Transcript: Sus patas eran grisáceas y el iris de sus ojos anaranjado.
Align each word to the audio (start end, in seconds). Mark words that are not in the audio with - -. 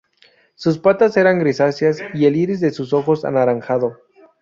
Sus 0.55 0.79
patas 0.79 1.15
eran 1.15 1.37
grisáceas 1.37 1.99
y 2.15 2.25
el 2.25 2.35
iris 2.35 2.59
de 2.59 2.71
sus 2.71 2.91
ojos 2.91 3.23
anaranjado. 3.23 3.99